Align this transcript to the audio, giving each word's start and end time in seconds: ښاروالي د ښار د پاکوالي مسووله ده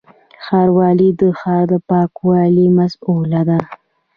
ښاروالي 0.43 1.09
د 1.19 1.21
ښار 1.39 1.63
د 1.71 1.73
پاکوالي 1.89 2.65
مسووله 2.77 3.41
ده 3.49 3.59